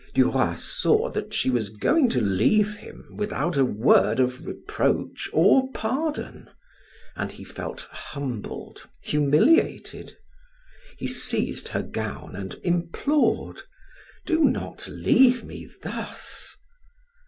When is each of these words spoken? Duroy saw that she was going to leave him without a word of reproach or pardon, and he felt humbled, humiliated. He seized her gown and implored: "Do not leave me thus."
Duroy 0.15 0.55
saw 0.55 1.11
that 1.11 1.31
she 1.31 1.51
was 1.51 1.69
going 1.69 2.09
to 2.09 2.21
leave 2.21 2.77
him 2.77 3.13
without 3.17 3.55
a 3.55 3.63
word 3.63 4.19
of 4.19 4.47
reproach 4.47 5.29
or 5.31 5.71
pardon, 5.73 6.49
and 7.15 7.31
he 7.31 7.43
felt 7.43 7.81
humbled, 7.81 8.89
humiliated. 9.03 10.17
He 10.97 11.05
seized 11.05 11.67
her 11.67 11.83
gown 11.83 12.35
and 12.35 12.55
implored: 12.63 13.61
"Do 14.25 14.43
not 14.43 14.87
leave 14.87 15.43
me 15.43 15.69
thus." 15.83 16.55